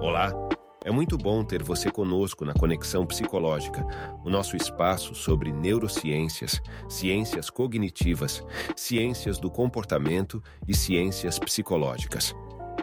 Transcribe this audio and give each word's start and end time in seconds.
Olá! 0.00 0.32
É 0.82 0.90
muito 0.90 1.18
bom 1.18 1.44
ter 1.44 1.62
você 1.62 1.90
conosco 1.90 2.42
na 2.42 2.54
Conexão 2.54 3.04
Psicológica, 3.04 3.86
o 4.24 4.30
nosso 4.30 4.56
espaço 4.56 5.14
sobre 5.14 5.52
neurociências, 5.52 6.58
ciências 6.88 7.50
cognitivas, 7.50 8.42
ciências 8.74 9.38
do 9.38 9.50
comportamento 9.50 10.42
e 10.66 10.74
ciências 10.74 11.38
psicológicas. 11.38 12.34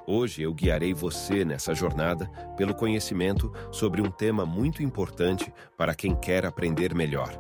Hoje 0.06 0.44
eu 0.44 0.54
guiarei 0.54 0.94
você 0.94 1.44
nessa 1.44 1.74
jornada 1.74 2.28
pelo 2.56 2.76
conhecimento 2.76 3.52
sobre 3.72 4.00
um 4.00 4.12
tema 4.12 4.46
muito 4.46 4.84
importante 4.84 5.52
para 5.76 5.96
quem 5.96 6.16
quer 6.16 6.46
aprender 6.46 6.94
melhor: 6.94 7.36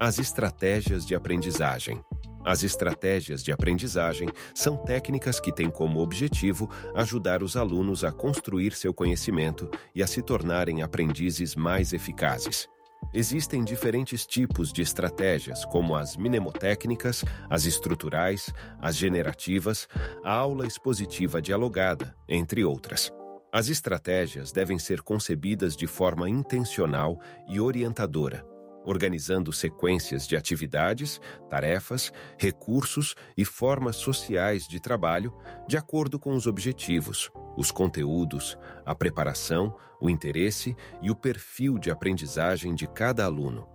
as 0.00 0.18
estratégias 0.18 1.06
de 1.06 1.14
aprendizagem. 1.14 2.02
As 2.44 2.64
estratégias 2.64 3.42
de 3.42 3.52
aprendizagem 3.52 4.28
são 4.54 4.76
técnicas 4.76 5.38
que 5.38 5.52
têm 5.52 5.70
como 5.70 6.00
objetivo 6.00 6.68
ajudar 6.94 7.42
os 7.42 7.56
alunos 7.56 8.02
a 8.02 8.10
construir 8.10 8.72
seu 8.72 8.92
conhecimento 8.92 9.70
e 9.94 10.02
a 10.02 10.06
se 10.06 10.20
tornarem 10.20 10.82
aprendizes 10.82 11.54
mais 11.54 11.92
eficazes. 11.92 12.68
Existem 13.14 13.62
diferentes 13.62 14.26
tipos 14.26 14.72
de 14.72 14.80
estratégias, 14.80 15.64
como 15.64 15.94
as 15.94 16.16
mnemotécnicas, 16.16 17.24
as 17.50 17.64
estruturais, 17.64 18.52
as 18.80 18.96
generativas, 18.96 19.86
a 20.24 20.32
aula 20.32 20.66
expositiva 20.66 21.40
dialogada, 21.40 22.14
entre 22.28 22.64
outras. 22.64 23.12
As 23.52 23.68
estratégias 23.68 24.50
devem 24.50 24.78
ser 24.78 25.02
concebidas 25.02 25.76
de 25.76 25.86
forma 25.86 26.28
intencional 26.28 27.20
e 27.46 27.60
orientadora, 27.60 28.46
organizando 28.84 29.52
sequências 29.52 30.26
de 30.26 30.36
atividades, 30.36 31.20
tarefas, 31.48 32.12
recursos 32.38 33.14
e 33.36 33.44
formas 33.44 33.96
sociais 33.96 34.66
de 34.66 34.80
trabalho 34.80 35.32
de 35.68 35.76
acordo 35.76 36.18
com 36.18 36.34
os 36.34 36.46
objetivos, 36.46 37.30
os 37.56 37.70
conteúdos, 37.70 38.58
a 38.84 38.94
preparação, 38.94 39.76
o 40.00 40.10
interesse 40.10 40.76
e 41.00 41.10
o 41.10 41.16
perfil 41.16 41.78
de 41.78 41.90
aprendizagem 41.90 42.74
de 42.74 42.86
cada 42.86 43.24
aluno. 43.24 43.68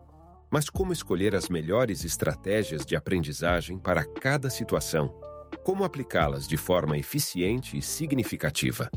Mas 0.50 0.70
como 0.70 0.94
escolher 0.94 1.36
as 1.36 1.50
melhores 1.50 2.06
estratégias 2.06 2.86
de 2.86 2.96
aprendizagem 2.96 3.78
para 3.78 4.06
cada 4.06 4.50
situação? 4.50 5.14
Como 5.64 5.84
aplicá-las 5.84 6.48
de 6.48 6.56
forma 6.56 6.98
eficiente 6.98 7.78
e 7.78 7.82
significativa? 7.82 8.90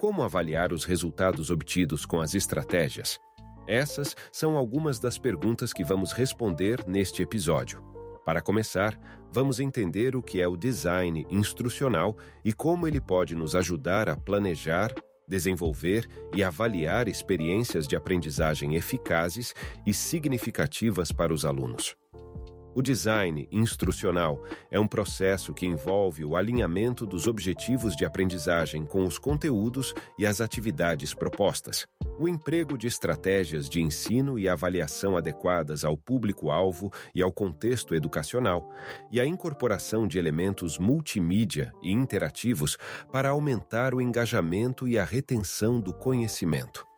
Como 0.00 0.22
avaliar 0.22 0.72
os 0.72 0.84
resultados 0.84 1.50
obtidos 1.50 2.04
com 2.04 2.20
as 2.20 2.34
estratégias? 2.34 3.20
Essas 3.66 4.16
são 4.30 4.56
algumas 4.56 4.98
das 4.98 5.18
perguntas 5.18 5.72
que 5.72 5.84
vamos 5.84 6.12
responder 6.12 6.84
neste 6.86 7.22
episódio. 7.22 7.82
Para 8.24 8.40
começar, 8.40 8.98
vamos 9.32 9.58
entender 9.58 10.14
o 10.14 10.22
que 10.22 10.40
é 10.40 10.46
o 10.46 10.56
design 10.56 11.26
instrucional 11.30 12.16
e 12.44 12.52
como 12.52 12.86
ele 12.86 13.00
pode 13.00 13.34
nos 13.34 13.56
ajudar 13.56 14.08
a 14.08 14.16
planejar, 14.16 14.94
desenvolver 15.26 16.08
e 16.34 16.42
avaliar 16.42 17.08
experiências 17.08 17.88
de 17.88 17.96
aprendizagem 17.96 18.74
eficazes 18.74 19.54
e 19.86 19.92
significativas 19.92 21.10
para 21.10 21.32
os 21.32 21.44
alunos. 21.44 21.96
O 22.74 22.80
design 22.80 23.46
instrucional 23.52 24.42
é 24.70 24.80
um 24.80 24.86
processo 24.86 25.52
que 25.52 25.66
envolve 25.66 26.24
o 26.24 26.36
alinhamento 26.36 27.04
dos 27.04 27.26
objetivos 27.26 27.94
de 27.94 28.06
aprendizagem 28.06 28.86
com 28.86 29.04
os 29.04 29.18
conteúdos 29.18 29.92
e 30.18 30.24
as 30.24 30.40
atividades 30.40 31.12
propostas, 31.12 31.86
o 32.18 32.26
emprego 32.26 32.78
de 32.78 32.86
estratégias 32.86 33.68
de 33.68 33.82
ensino 33.82 34.38
e 34.38 34.48
avaliação 34.48 35.18
adequadas 35.18 35.84
ao 35.84 35.98
público-alvo 35.98 36.90
e 37.14 37.20
ao 37.20 37.30
contexto 37.30 37.94
educacional, 37.94 38.70
e 39.10 39.20
a 39.20 39.26
incorporação 39.26 40.06
de 40.06 40.18
elementos 40.18 40.78
multimídia 40.78 41.72
e 41.82 41.92
interativos 41.92 42.78
para 43.12 43.28
aumentar 43.28 43.94
o 43.94 44.00
engajamento 44.00 44.88
e 44.88 44.98
a 44.98 45.04
retenção 45.04 45.78
do 45.78 45.92
conhecimento. 45.92 46.91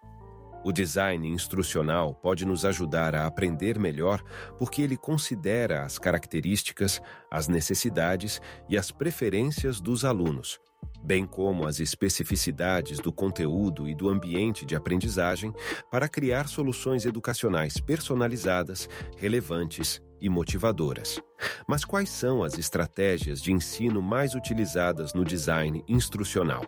O 0.64 0.72
design 0.72 1.28
instrucional 1.28 2.14
pode 2.14 2.46
nos 2.46 2.64
ajudar 2.64 3.14
a 3.14 3.26
aprender 3.26 3.78
melhor 3.78 4.22
porque 4.58 4.80
ele 4.80 4.96
considera 4.96 5.84
as 5.84 5.98
características, 5.98 7.02
as 7.30 7.48
necessidades 7.48 8.40
e 8.66 8.78
as 8.78 8.90
preferências 8.90 9.78
dos 9.78 10.06
alunos, 10.06 10.58
bem 11.02 11.26
como 11.26 11.66
as 11.66 11.80
especificidades 11.80 12.98
do 12.98 13.12
conteúdo 13.12 13.86
e 13.86 13.94
do 13.94 14.08
ambiente 14.08 14.64
de 14.64 14.74
aprendizagem 14.74 15.52
para 15.90 16.08
criar 16.08 16.48
soluções 16.48 17.04
educacionais 17.04 17.78
personalizadas, 17.78 18.88
relevantes 19.18 20.00
e 20.18 20.30
motivadoras. 20.30 21.20
Mas 21.68 21.84
quais 21.84 22.08
são 22.08 22.42
as 22.42 22.58
estratégias 22.58 23.42
de 23.42 23.52
ensino 23.52 24.00
mais 24.00 24.34
utilizadas 24.34 25.12
no 25.12 25.26
design 25.26 25.84
instrucional? 25.86 26.64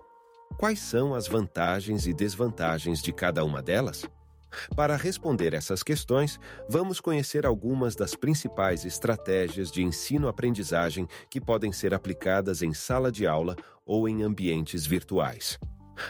Quais 0.59 0.79
são 0.79 1.15
as 1.15 1.29
vantagens 1.29 2.07
e 2.07 2.15
desvantagens 2.15 3.03
de 3.03 3.13
cada 3.13 3.45
uma 3.45 3.61
delas? 3.63 4.05
Para 4.75 4.97
responder 4.97 5.53
essas 5.53 5.83
questões, 5.83 6.41
vamos 6.69 7.01
conhecer 7.01 7.45
algumas 7.45 7.95
das 7.95 8.15
principais 8.15 8.85
estratégias 8.85 9.71
de 9.71 9.83
ensino-aprendizagem 9.83 11.07
que 11.29 11.41
podem 11.41 11.73
ser 11.73 11.93
aplicadas 11.93 12.63
em 12.63 12.73
sala 12.73 13.13
de 13.13 13.27
aula 13.27 13.55
ou 13.85 14.09
em 14.09 14.23
ambientes 14.23 14.87
virtuais. 14.87 15.59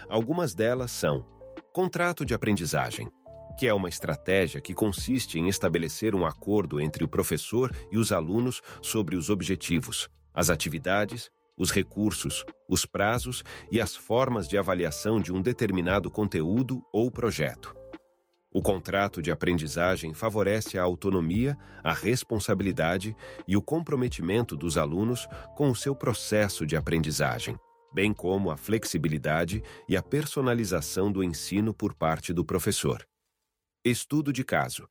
Algumas 0.08 0.54
delas 0.54 0.92
são: 0.92 1.26
contrato 1.72 2.24
de 2.24 2.34
aprendizagem, 2.34 3.08
que 3.58 3.66
é 3.66 3.74
uma 3.74 3.88
estratégia 3.88 4.60
que 4.60 4.74
consiste 4.74 5.38
em 5.38 5.48
estabelecer 5.48 6.14
um 6.14 6.24
acordo 6.24 6.80
entre 6.80 7.02
o 7.02 7.08
professor 7.08 7.74
e 7.90 7.98
os 7.98 8.12
alunos 8.12 8.62
sobre 8.80 9.16
os 9.16 9.28
objetivos, 9.28 10.08
as 10.32 10.50
atividades 10.50 11.30
os 11.56 11.70
recursos, 11.70 12.44
os 12.68 12.84
prazos 12.84 13.42
e 13.70 13.80
as 13.80 13.96
formas 13.96 14.46
de 14.46 14.58
avaliação 14.58 15.20
de 15.20 15.32
um 15.32 15.40
determinado 15.40 16.10
conteúdo 16.10 16.82
ou 16.92 17.10
projeto. 17.10 17.74
O 18.52 18.62
contrato 18.62 19.20
de 19.20 19.30
aprendizagem 19.30 20.14
favorece 20.14 20.78
a 20.78 20.82
autonomia, 20.82 21.58
a 21.84 21.92
responsabilidade 21.92 23.14
e 23.46 23.56
o 23.56 23.60
comprometimento 23.60 24.56
dos 24.56 24.78
alunos 24.78 25.28
com 25.54 25.70
o 25.70 25.76
seu 25.76 25.94
processo 25.94 26.64
de 26.64 26.74
aprendizagem, 26.74 27.58
bem 27.92 28.14
como 28.14 28.50
a 28.50 28.56
flexibilidade 28.56 29.62
e 29.86 29.96
a 29.96 30.02
personalização 30.02 31.12
do 31.12 31.22
ensino 31.22 31.74
por 31.74 31.94
parte 31.94 32.32
do 32.32 32.44
professor. 32.44 33.06
Estudo 33.84 34.32
de 34.32 34.42
caso. 34.42 34.88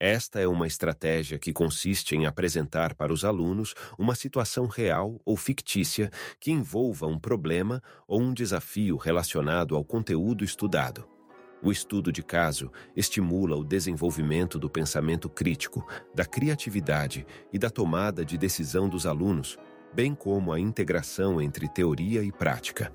Esta 0.00 0.38
é 0.38 0.46
uma 0.46 0.68
estratégia 0.68 1.40
que 1.40 1.52
consiste 1.52 2.14
em 2.14 2.24
apresentar 2.24 2.94
para 2.94 3.12
os 3.12 3.24
alunos 3.24 3.74
uma 3.98 4.14
situação 4.14 4.66
real 4.66 5.20
ou 5.24 5.36
fictícia 5.36 6.08
que 6.38 6.52
envolva 6.52 7.06
um 7.08 7.18
problema 7.18 7.82
ou 8.06 8.20
um 8.20 8.32
desafio 8.32 8.96
relacionado 8.96 9.74
ao 9.74 9.84
conteúdo 9.84 10.44
estudado. 10.44 11.04
O 11.60 11.72
estudo 11.72 12.12
de 12.12 12.22
caso 12.22 12.70
estimula 12.94 13.56
o 13.56 13.64
desenvolvimento 13.64 14.56
do 14.56 14.70
pensamento 14.70 15.28
crítico, 15.28 15.84
da 16.14 16.24
criatividade 16.24 17.26
e 17.52 17.58
da 17.58 17.68
tomada 17.68 18.24
de 18.24 18.38
decisão 18.38 18.88
dos 18.88 19.04
alunos, 19.04 19.58
bem 19.92 20.14
como 20.14 20.52
a 20.52 20.60
integração 20.60 21.42
entre 21.42 21.68
teoria 21.68 22.22
e 22.22 22.30
prática. 22.30 22.94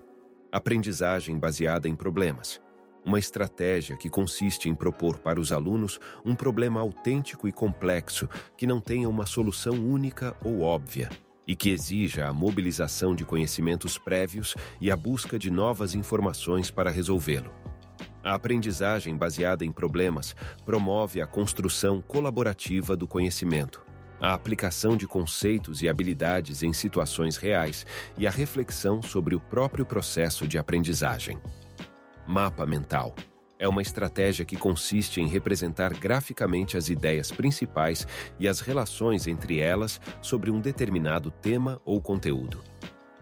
Aprendizagem 0.50 1.38
baseada 1.38 1.90
em 1.90 1.96
problemas 1.98 2.62
uma 3.06 3.20
estratégia 3.20 3.98
que 3.98 4.10
consiste 4.10 4.70
em 4.70 4.76
propor 4.76 5.18
para 5.20 5.40
os 5.40 5.52
alunos 5.52 6.00
um 6.26 6.36
problema 6.36 6.80
autêntico 6.80 7.48
e 7.48 7.52
complexo 7.52 8.30
que 8.58 8.68
não 8.68 8.80
tenha 8.80 9.10
uma 9.10 9.26
solução 9.26 9.74
única 9.74 10.36
ou 10.44 10.62
óbvia 10.62 11.10
e 11.48 11.56
que 11.56 11.70
exija 11.70 12.28
a 12.28 12.34
mobilização 12.34 13.14
de 13.14 13.26
conhecimentos 13.26 13.98
prévios 13.98 14.56
e 14.80 14.90
a 14.90 14.96
busca 14.96 15.38
de 15.38 15.52
novas 15.52 15.94
informações 15.94 16.72
para 16.72 16.90
resolvê-lo. 16.90 17.52
A 18.24 18.34
aprendizagem 18.36 19.18
baseada 19.18 19.66
em 19.66 19.72
problemas 19.72 20.34
promove 20.66 21.22
a 21.22 21.28
construção 21.28 22.02
colaborativa 22.02 22.96
do 22.96 23.06
conhecimento, 23.06 23.86
a 24.22 24.34
aplicação 24.34 24.96
de 24.96 25.06
conceitos 25.06 25.82
e 25.82 25.90
habilidades 25.90 26.64
em 26.64 26.72
situações 26.72 27.36
reais 27.36 27.86
e 28.18 28.26
a 28.26 28.32
reflexão 28.32 29.02
sobre 29.02 29.36
o 29.36 29.40
próprio 29.42 29.86
processo 29.86 30.48
de 30.48 30.58
aprendizagem. 30.58 31.38
Mapa 32.26 32.66
mental. 32.66 33.14
É 33.60 33.68
uma 33.68 33.82
estratégia 33.82 34.46
que 34.46 34.56
consiste 34.56 35.20
em 35.20 35.28
representar 35.28 35.94
graficamente 35.94 36.78
as 36.78 36.90
ideias 36.90 37.32
principais 37.32 38.08
e 38.40 38.48
as 38.48 38.62
relações 38.62 39.28
entre 39.28 39.60
elas 39.60 40.00
sobre 40.22 40.50
um 40.50 40.60
determinado 40.60 41.30
tema 41.30 41.82
ou 41.84 42.02
conteúdo. 42.02 42.64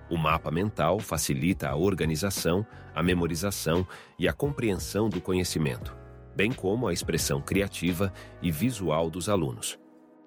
O 0.10 0.18
mapa 0.18 0.52
mental 0.52 1.00
facilita 1.00 1.70
a 1.70 1.76
organização, 1.76 2.66
a 2.94 3.02
memorização 3.02 3.88
e 4.20 4.28
a 4.28 4.34
compreensão 4.34 5.10
do 5.10 5.20
conhecimento, 5.20 5.96
bem 6.36 6.52
como 6.52 6.88
a 6.88 6.94
expressão 6.94 7.42
criativa 7.42 8.14
e 8.42 8.52
visual 8.52 9.10
dos 9.10 9.30
alunos. 9.30 9.80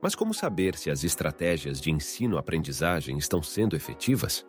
Mas 0.03 0.15
como 0.15 0.35
saber 0.35 0.77
se 0.77 0.91
as 0.91 1.05
estratégias 1.05 1.81
de 1.81 1.91
ensino-aprendizagem 1.91 3.17
estão 3.19 3.43
sendo 3.43 3.77
efetivas? 3.77 4.45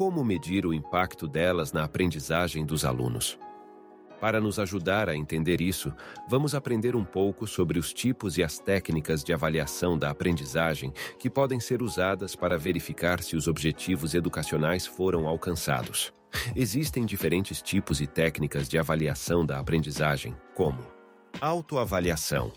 Como 0.00 0.24
medir 0.24 0.64
o 0.64 0.72
impacto 0.72 1.28
delas 1.28 1.74
na 1.74 1.84
aprendizagem 1.84 2.64
dos 2.64 2.86
alunos? 2.86 3.38
Para 4.18 4.40
nos 4.40 4.58
ajudar 4.58 5.10
a 5.10 5.14
entender 5.14 5.60
isso, 5.60 5.92
vamos 6.26 6.54
aprender 6.54 6.96
um 6.96 7.04
pouco 7.04 7.46
sobre 7.46 7.78
os 7.78 7.92
tipos 7.92 8.38
e 8.38 8.42
as 8.42 8.58
técnicas 8.58 9.22
de 9.22 9.34
avaliação 9.34 9.98
da 9.98 10.08
aprendizagem 10.08 10.90
que 11.18 11.28
podem 11.28 11.60
ser 11.60 11.82
usadas 11.82 12.34
para 12.34 12.56
verificar 12.56 13.22
se 13.22 13.36
os 13.36 13.46
objetivos 13.46 14.14
educacionais 14.14 14.86
foram 14.86 15.28
alcançados. 15.28 16.14
Existem 16.56 17.04
diferentes 17.04 17.60
tipos 17.60 18.00
e 18.00 18.06
técnicas 18.06 18.70
de 18.70 18.78
avaliação 18.78 19.44
da 19.44 19.58
aprendizagem, 19.58 20.34
como 20.54 20.82
autoavaliação, 21.42 22.50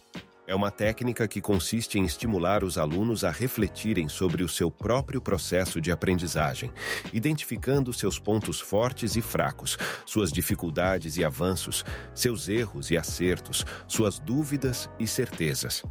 é 0.45 0.53
uma 0.53 0.69
técnica 0.69 1.27
que 1.27 1.39
consiste 1.39 1.97
em 1.97 2.03
estimular 2.03 2.63
os 2.63 2.77
alunos 2.77 3.23
a 3.23 3.31
refletirem 3.31 4.09
sobre 4.09 4.43
o 4.43 4.49
seu 4.49 4.69
próprio 4.69 5.21
processo 5.21 5.79
de 5.79 5.91
aprendizagem, 5.91 6.71
identificando 7.13 7.93
seus 7.93 8.19
pontos 8.19 8.59
fortes 8.59 9.15
e 9.15 9.21
fracos, 9.21 9.77
suas 10.05 10.31
dificuldades 10.31 11.15
e 11.15 11.23
avanços, 11.23 11.85
seus 12.13 12.49
erros 12.49 12.91
e 12.91 12.97
acertos, 12.97 13.65
suas 13.87 14.19
dúvidas 14.19 14.89
e 14.99 15.07
certezas. 15.07 15.83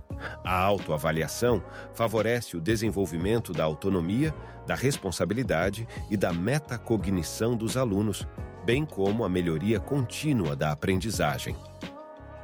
A 0.45 0.55
autoavaliação 0.55 1.65
favorece 1.95 2.57
o 2.57 2.61
desenvolvimento 2.61 3.53
da 3.53 3.65
autonomia, 3.65 4.35
da 4.67 4.75
responsabilidade 4.75 5.89
e 6.11 6.17
da 6.17 6.33
metacognição 6.33 7.57
dos 7.57 7.77
alunos, 7.77 8.29
bem 8.67 8.85
como 8.85 9.25
a 9.25 9.29
melhoria 9.31 9.81
contínua 9.81 10.55
da 10.55 10.71
aprendizagem. 10.71 11.57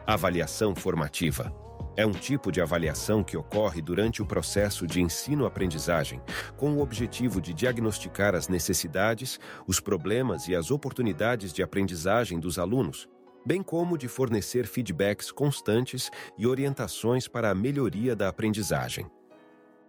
Avaliação 0.06 0.74
formativa 0.74 1.67
é 1.98 2.06
um 2.06 2.12
tipo 2.12 2.52
de 2.52 2.60
avaliação 2.60 3.24
que 3.24 3.36
ocorre 3.36 3.82
durante 3.82 4.22
o 4.22 4.24
processo 4.24 4.86
de 4.86 5.00
ensino-aprendizagem, 5.00 6.22
com 6.56 6.74
o 6.74 6.80
objetivo 6.80 7.40
de 7.40 7.52
diagnosticar 7.52 8.36
as 8.36 8.46
necessidades, 8.46 9.40
os 9.66 9.80
problemas 9.80 10.46
e 10.46 10.54
as 10.54 10.70
oportunidades 10.70 11.52
de 11.52 11.60
aprendizagem 11.60 12.38
dos 12.38 12.56
alunos, 12.56 13.08
bem 13.44 13.64
como 13.64 13.98
de 13.98 14.06
fornecer 14.06 14.64
feedbacks 14.64 15.32
constantes 15.32 16.08
e 16.38 16.46
orientações 16.46 17.26
para 17.26 17.50
a 17.50 17.54
melhoria 17.54 18.14
da 18.14 18.28
aprendizagem. 18.28 19.10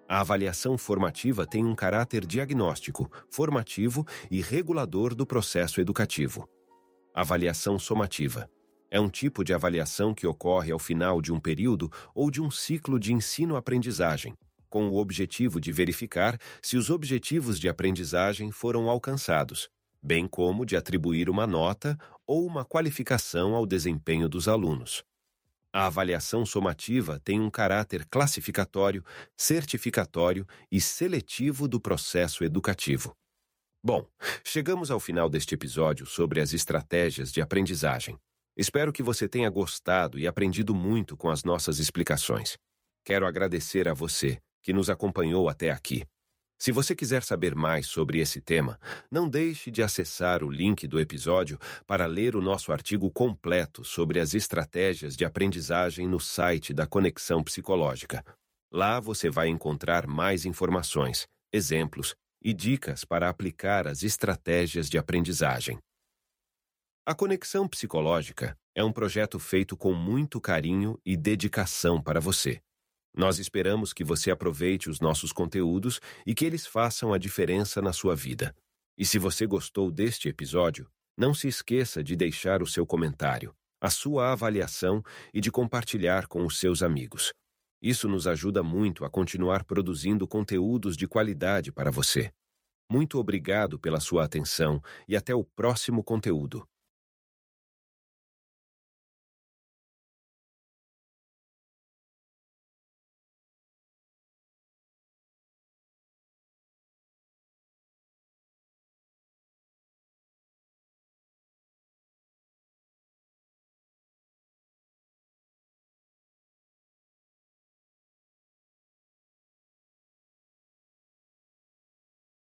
A 0.08 0.22
avaliação 0.22 0.80
formativa 0.80 1.46
tem 1.46 1.64
um 1.64 1.76
caráter 1.76 2.26
diagnóstico, 2.26 3.08
formativo 3.30 4.04
e 4.32 4.42
regulador 4.42 5.14
do 5.14 5.28
processo 5.28 5.80
educativo. 5.80 6.50
Avaliação 7.14 7.78
somativa 7.78 8.50
é 8.92 9.00
um 9.00 9.10
tipo 9.10 9.44
de 9.44 9.54
avaliação 9.54 10.14
que 10.14 10.26
ocorre 10.26 10.72
ao 10.72 10.80
final 10.80 11.22
de 11.22 11.32
um 11.32 11.40
período 11.40 11.92
ou 12.14 12.32
de 12.32 12.42
um 12.42 12.50
ciclo 12.50 13.00
de 13.00 13.14
ensino-aprendizagem, 13.14 14.34
com 14.70 14.90
o 14.90 14.98
objetivo 14.98 15.60
de 15.60 15.72
verificar 15.72 16.40
se 16.62 16.78
os 16.78 16.90
objetivos 16.90 17.60
de 17.60 17.68
aprendizagem 17.68 18.52
foram 18.52 18.90
alcançados, 18.90 19.70
bem 20.02 20.28
como 20.28 20.66
de 20.66 20.76
atribuir 20.76 21.30
uma 21.30 21.46
nota 21.46 21.98
ou 22.26 22.46
uma 22.46 22.64
qualificação 22.64 23.56
ao 23.56 23.66
desempenho 23.66 24.30
dos 24.30 24.48
alunos. 24.48 25.04
A 25.72 25.86
avaliação 25.86 26.46
somativa 26.46 27.20
tem 27.24 27.40
um 27.40 27.50
caráter 27.50 28.06
classificatório, 28.06 29.04
certificatório 29.38 30.48
e 30.72 30.82
seletivo 30.82 31.68
do 31.68 31.80
processo 31.80 32.44
educativo. 32.44 33.16
Bom, 33.84 34.06
chegamos 34.44 34.90
ao 34.90 35.00
final 35.00 35.30
deste 35.30 35.54
episódio 35.54 36.06
sobre 36.06 36.42
as 36.42 36.54
estratégias 36.54 37.32
de 37.32 37.40
aprendizagem. 37.40 38.20
Espero 38.60 38.92
que 38.92 39.02
você 39.02 39.26
tenha 39.26 39.50
gostado 39.50 40.20
e 40.20 40.28
aprendido 40.28 40.76
muito 40.76 41.16
com 41.16 41.30
as 41.30 41.46
nossas 41.46 41.80
explicações. 41.80 42.58
Quero 43.06 43.26
agradecer 43.26 43.88
a 43.88 43.94
você 43.94 44.38
que 44.62 44.74
nos 44.74 44.90
acompanhou 44.90 45.48
até 45.48 45.72
aqui. 45.72 46.04
Se 46.60 46.70
você 46.70 46.94
quiser 46.94 47.24
saber 47.24 47.56
mais 47.56 47.88
sobre 47.88 48.20
esse 48.20 48.42
tema, 48.42 48.78
não 49.10 49.30
deixe 49.30 49.72
de 49.72 49.82
acessar 49.82 50.44
o 50.44 50.52
link 50.52 50.86
do 50.88 51.00
episódio 51.00 51.58
para 51.88 52.06
ler 52.06 52.36
o 52.36 52.42
nosso 52.42 52.74
artigo 52.74 53.10
completo 53.10 53.86
sobre 53.86 54.20
as 54.20 54.34
estratégias 54.34 55.16
de 55.16 55.24
aprendizagem 55.24 56.06
no 56.06 56.20
site 56.20 56.74
da 56.74 56.86
Conexão 56.86 57.42
Psicológica. 57.42 58.26
Lá 58.70 59.00
você 59.00 59.30
vai 59.30 59.48
encontrar 59.48 60.06
mais 60.06 60.44
informações, 60.44 61.26
exemplos 61.54 62.14
e 62.44 62.54
dicas 62.54 63.06
para 63.06 63.30
aplicar 63.30 63.88
as 63.88 64.04
estratégias 64.04 64.90
de 64.90 64.98
aprendizagem. 64.98 65.80
A 67.10 67.16
Conexão 67.16 67.68
Psicológica 67.68 68.56
é 68.76 68.84
um 68.84 68.92
projeto 68.92 69.40
feito 69.40 69.76
com 69.76 69.96
muito 69.96 70.40
carinho 70.40 70.96
e 71.04 71.18
dedicação 71.18 72.00
para 72.00 72.20
você. 72.20 72.62
Nós 73.18 73.40
esperamos 73.40 73.94
que 73.94 74.04
você 74.04 74.30
aproveite 74.30 74.92
os 74.92 75.00
nossos 75.00 75.34
conteúdos 75.34 76.00
e 76.24 76.36
que 76.36 76.46
eles 76.46 76.68
façam 76.68 77.12
a 77.12 77.18
diferença 77.18 77.82
na 77.82 77.92
sua 77.92 78.16
vida. 78.16 78.56
E 78.96 79.04
se 79.04 79.18
você 79.18 79.48
gostou 79.48 79.90
deste 79.90 80.30
episódio, 80.30 80.88
não 81.18 81.34
se 81.34 81.48
esqueça 81.48 82.04
de 82.04 82.16
deixar 82.16 82.62
o 82.62 82.68
seu 82.68 82.86
comentário, 82.86 83.56
a 83.82 83.90
sua 83.90 84.32
avaliação 84.32 85.02
e 85.34 85.42
de 85.42 85.50
compartilhar 85.50 86.28
com 86.28 86.46
os 86.46 86.60
seus 86.60 86.84
amigos. 86.84 87.34
Isso 87.82 88.08
nos 88.08 88.28
ajuda 88.28 88.62
muito 88.62 89.04
a 89.04 89.10
continuar 89.10 89.64
produzindo 89.64 90.28
conteúdos 90.28 90.96
de 90.96 91.08
qualidade 91.08 91.72
para 91.72 91.90
você. 91.90 92.30
Muito 92.88 93.18
obrigado 93.18 93.80
pela 93.80 94.00
sua 94.00 94.26
atenção 94.26 94.80
e 95.08 95.16
até 95.16 95.34
o 95.34 95.44
próximo 95.44 96.04
conteúdo. 96.04 96.68